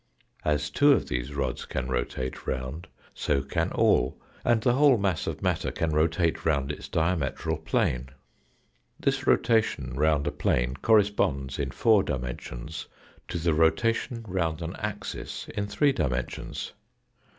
As 0.43 0.71
two 0.71 0.93
of 0.93 1.09
these 1.09 1.35
rods 1.35 1.65
can 1.65 1.87
rotate 1.87 2.47
round, 2.47 2.87
so 3.13 3.43
can 3.43 3.71
all, 3.71 4.19
and 4.43 4.59
the 4.59 4.73
whole 4.73 4.97
mass 4.97 5.27
of 5.27 5.43
matter 5.43 5.69
can 5.71 5.91
rotate 5.91 6.43
round 6.43 6.71
its 6.71 6.89
diametral 6.89 7.63
plane. 7.63 8.09
This 8.99 9.27
rotation 9.27 9.93
round 9.95 10.25
a 10.25 10.31
plane 10.31 10.73
corresponds, 10.73 11.59
in 11.59 11.69
four 11.69 12.01
dimensions, 12.01 12.87
to 13.27 13.37
the 13.37 13.53
rotation 13.53 14.25
round 14.27 14.63
an 14.63 14.75
axis 14.79 15.47
in 15.49 15.67
three 15.67 15.91
dimensions. 15.91 16.73